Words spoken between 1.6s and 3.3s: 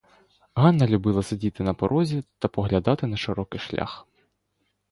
на порозі та поглядати на